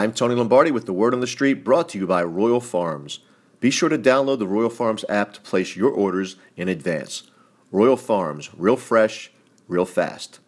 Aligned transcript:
I'm 0.00 0.14
Tony 0.14 0.34
Lombardi 0.34 0.70
with 0.70 0.86
the 0.86 0.94
Word 0.94 1.12
on 1.12 1.20
the 1.20 1.26
Street 1.26 1.62
brought 1.62 1.90
to 1.90 1.98
you 1.98 2.06
by 2.06 2.22
Royal 2.22 2.62
Farms. 2.62 3.20
Be 3.60 3.70
sure 3.70 3.90
to 3.90 3.98
download 3.98 4.38
the 4.38 4.46
Royal 4.46 4.70
Farms 4.70 5.04
app 5.10 5.34
to 5.34 5.42
place 5.42 5.76
your 5.76 5.90
orders 5.90 6.36
in 6.56 6.70
advance. 6.70 7.24
Royal 7.70 7.98
Farms, 7.98 8.48
real 8.56 8.76
fresh, 8.76 9.30
real 9.68 9.84
fast. 9.84 10.40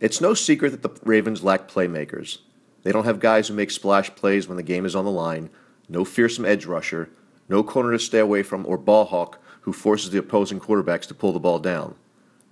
It's 0.00 0.20
no 0.20 0.34
secret 0.34 0.72
that 0.72 0.82
the 0.82 1.00
Ravens 1.02 1.42
lack 1.42 1.66
playmakers. 1.66 2.40
They 2.82 2.92
don't 2.92 3.06
have 3.06 3.20
guys 3.20 3.48
who 3.48 3.54
make 3.54 3.70
splash 3.70 4.14
plays 4.14 4.46
when 4.46 4.58
the 4.58 4.62
game 4.62 4.84
is 4.84 4.94
on 4.94 5.06
the 5.06 5.10
line, 5.10 5.48
no 5.88 6.04
fearsome 6.04 6.44
edge 6.44 6.66
rusher, 6.66 7.08
no 7.48 7.62
corner 7.62 7.92
to 7.92 7.98
stay 7.98 8.18
away 8.18 8.42
from, 8.42 8.66
or 8.66 8.76
ball 8.76 9.06
hawk 9.06 9.40
who 9.62 9.72
forces 9.72 10.10
the 10.10 10.18
opposing 10.18 10.60
quarterbacks 10.60 11.06
to 11.06 11.14
pull 11.14 11.32
the 11.32 11.40
ball 11.40 11.58
down. 11.58 11.94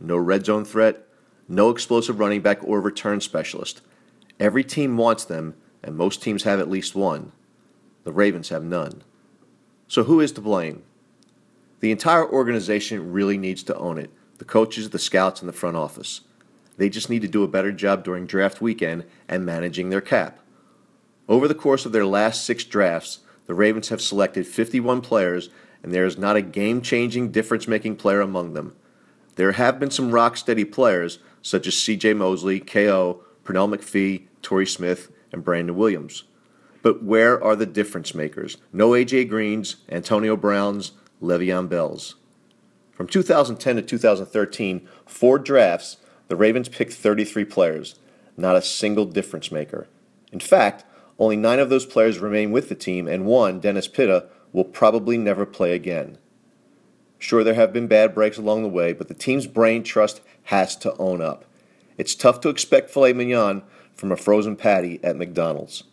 No 0.00 0.16
red 0.16 0.46
zone 0.46 0.64
threat, 0.64 1.06
no 1.46 1.68
explosive 1.68 2.20
running 2.20 2.40
back 2.40 2.64
or 2.64 2.80
return 2.80 3.20
specialist. 3.20 3.82
Every 4.40 4.64
team 4.64 4.96
wants 4.96 5.26
them, 5.26 5.56
and 5.84 5.96
most 5.96 6.22
teams 6.22 6.42
have 6.42 6.58
at 6.58 6.70
least 6.70 6.94
one. 6.94 7.30
The 8.04 8.12
Ravens 8.12 8.48
have 8.48 8.64
none. 8.64 9.04
So 9.86 10.04
who 10.04 10.20
is 10.20 10.32
to 10.32 10.40
blame? 10.40 10.82
The 11.80 11.92
entire 11.92 12.26
organization 12.26 13.12
really 13.12 13.36
needs 13.36 13.62
to 13.64 13.76
own 13.76 13.98
it 13.98 14.10
the 14.38 14.44
coaches, 14.44 14.90
the 14.90 14.98
scouts, 14.98 15.40
and 15.40 15.48
the 15.48 15.52
front 15.52 15.76
office. 15.76 16.22
They 16.76 16.88
just 16.88 17.08
need 17.08 17.22
to 17.22 17.28
do 17.28 17.44
a 17.44 17.48
better 17.48 17.70
job 17.70 18.02
during 18.02 18.26
draft 18.26 18.60
weekend 18.60 19.04
and 19.28 19.46
managing 19.46 19.90
their 19.90 20.00
cap. 20.00 20.40
Over 21.28 21.46
the 21.46 21.54
course 21.54 21.86
of 21.86 21.92
their 21.92 22.04
last 22.04 22.44
six 22.44 22.64
drafts, 22.64 23.20
the 23.46 23.54
Ravens 23.54 23.90
have 23.90 24.00
selected 24.00 24.46
51 24.46 25.02
players, 25.02 25.50
and 25.82 25.94
there 25.94 26.04
is 26.04 26.18
not 26.18 26.34
a 26.34 26.42
game 26.42 26.82
changing, 26.82 27.30
difference 27.30 27.68
making 27.68 27.96
player 27.96 28.20
among 28.20 28.54
them. 28.54 28.74
There 29.36 29.52
have 29.52 29.78
been 29.78 29.90
some 29.90 30.10
rock 30.10 30.36
steady 30.36 30.64
players, 30.64 31.20
such 31.42 31.66
as 31.68 31.74
CJ 31.74 32.16
Mosley, 32.16 32.58
KO, 32.58 33.22
Pernell 33.44 33.72
McPhee, 33.72 34.24
Torrey 34.42 34.66
Smith, 34.66 35.12
and 35.34 35.44
Brandon 35.44 35.76
Williams. 35.76 36.24
But 36.80 37.02
where 37.02 37.42
are 37.42 37.56
the 37.56 37.66
difference 37.66 38.14
makers? 38.14 38.56
No 38.72 38.90
AJ 38.90 39.28
Greens, 39.28 39.76
Antonio 39.90 40.36
Browns, 40.36 40.92
Le'Veon 41.20 41.68
Bells. 41.68 42.14
From 42.92 43.08
2010 43.08 43.76
to 43.76 43.82
2013, 43.82 44.88
four 45.04 45.38
drafts, 45.38 45.98
the 46.28 46.36
Ravens 46.36 46.68
picked 46.68 46.92
33 46.92 47.44
players, 47.44 47.96
not 48.36 48.56
a 48.56 48.62
single 48.62 49.04
difference 49.04 49.50
maker. 49.50 49.88
In 50.32 50.40
fact, 50.40 50.84
only 51.18 51.36
nine 51.36 51.58
of 51.58 51.70
those 51.70 51.86
players 51.86 52.18
remain 52.18 52.50
with 52.50 52.68
the 52.68 52.74
team, 52.74 53.08
and 53.08 53.26
one, 53.26 53.60
Dennis 53.60 53.88
Pitta, 53.88 54.28
will 54.52 54.64
probably 54.64 55.18
never 55.18 55.44
play 55.44 55.72
again. 55.72 56.18
Sure, 57.18 57.42
there 57.42 57.54
have 57.54 57.72
been 57.72 57.86
bad 57.86 58.14
breaks 58.14 58.36
along 58.36 58.62
the 58.62 58.68
way, 58.68 58.92
but 58.92 59.08
the 59.08 59.14
team's 59.14 59.46
brain 59.46 59.82
trust 59.82 60.20
has 60.44 60.76
to 60.76 60.96
own 60.98 61.20
up. 61.20 61.44
It's 61.96 62.14
tough 62.14 62.40
to 62.40 62.48
expect 62.48 62.90
filet 62.90 63.12
mignon 63.12 63.62
from 63.94 64.12
a 64.12 64.16
frozen 64.16 64.56
patty 64.56 65.00
at 65.02 65.16
McDonald's. 65.16 65.84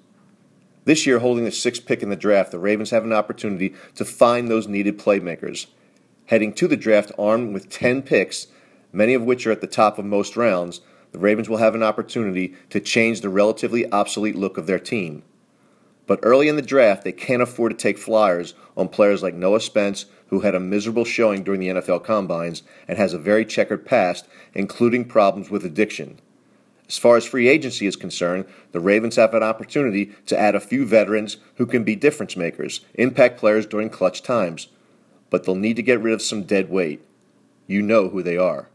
This 0.85 1.05
year, 1.05 1.19
holding 1.19 1.45
the 1.45 1.52
sixth 1.52 1.85
pick 1.85 2.02
in 2.02 2.09
the 2.09 2.16
draft, 2.16 2.52
the 2.52 2.59
Ravens 2.59 2.89
have 2.89 3.03
an 3.03 3.13
opportunity 3.13 3.75
to 3.95 4.03
find 4.03 4.47
those 4.47 4.67
needed 4.67 4.97
playmakers. 4.97 5.67
Heading 6.25 6.53
to 6.53 6.67
the 6.67 6.77
draft 6.77 7.11
armed 7.19 7.53
with 7.53 7.69
10 7.69 8.02
picks, 8.02 8.47
many 8.91 9.13
of 9.13 9.22
which 9.22 9.45
are 9.45 9.52
at 9.52 9.61
the 9.61 9.67
top 9.67 9.99
of 9.99 10.05
most 10.05 10.35
rounds, 10.35 10.81
the 11.11 11.19
Ravens 11.19 11.49
will 11.49 11.57
have 11.57 11.75
an 11.75 11.83
opportunity 11.83 12.55
to 12.69 12.79
change 12.79 13.22
the 13.22 13.29
relatively 13.29 13.91
obsolete 13.91 14.35
look 14.35 14.57
of 14.57 14.66
their 14.66 14.79
team. 14.79 15.23
But 16.07 16.19
early 16.23 16.47
in 16.47 16.55
the 16.55 16.61
draft, 16.61 17.03
they 17.03 17.11
can't 17.11 17.41
afford 17.41 17.72
to 17.72 17.77
take 17.77 17.97
flyers 17.97 18.53
on 18.75 18.88
players 18.88 19.22
like 19.22 19.35
Noah 19.35 19.61
Spence, 19.61 20.07
who 20.27 20.39
had 20.39 20.55
a 20.55 20.59
miserable 20.59 21.05
showing 21.05 21.44
during 21.44 21.59
the 21.59 21.67
NFL 21.67 22.03
combines 22.03 22.63
and 22.88 22.97
has 22.97 23.13
a 23.13 23.19
very 23.19 23.45
checkered 23.45 23.85
past, 23.85 24.27
including 24.53 25.05
problems 25.05 25.49
with 25.49 25.63
addiction. 25.63 26.19
As 26.92 26.97
far 26.97 27.16
as 27.16 27.25
free 27.25 27.47
agency 27.47 27.88
is 27.88 27.95
concerned, 27.95 28.44
the 28.73 28.81
Ravens 28.81 29.16
have 29.16 29.34
an 29.34 29.44
opportunity 29.44 30.11
to 30.25 30.38
add 30.38 30.56
a 30.56 30.59
few 30.59 30.86
veterans 30.86 31.38
who 31.56 31.66
can 31.66 31.86
be 31.86 31.95
difference 31.95 32.36
makers, 32.36 32.81
impact 32.95 33.39
players 33.39 33.66
during 33.66 33.89
clutch 33.89 34.22
times. 34.22 34.67
But 35.30 35.45
they'll 35.45 35.56
need 35.56 35.78
to 35.78 35.84
get 35.84 36.02
rid 36.02 36.14
of 36.14 36.22
some 36.22 36.44
dead 36.44 36.69
weight. 36.69 37.02
You 37.66 37.81
know 37.81 38.09
who 38.09 38.22
they 38.22 38.35
are. 38.35 38.68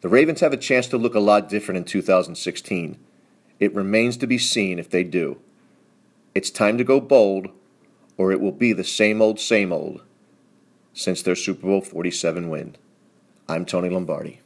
The 0.00 0.08
Ravens 0.08 0.40
have 0.40 0.52
a 0.52 0.56
chance 0.56 0.88
to 0.88 0.98
look 0.98 1.14
a 1.14 1.20
lot 1.20 1.48
different 1.48 1.78
in 1.78 1.84
2016. 1.84 2.98
It 3.60 3.72
remains 3.72 4.16
to 4.16 4.26
be 4.26 4.36
seen 4.36 4.80
if 4.80 4.90
they 4.90 5.04
do. 5.04 5.38
It's 6.34 6.50
time 6.50 6.76
to 6.76 6.82
go 6.82 7.00
bold, 7.00 7.50
or 8.16 8.32
it 8.32 8.40
will 8.40 8.50
be 8.50 8.72
the 8.72 8.82
same 8.82 9.22
old, 9.22 9.38
same 9.38 9.72
old 9.72 10.02
since 10.92 11.22
their 11.22 11.36
Super 11.36 11.68
Bowl 11.68 11.82
47 11.82 12.50
win. 12.50 12.74
I'm 13.48 13.64
Tony 13.64 13.90
Lombardi. 13.90 14.41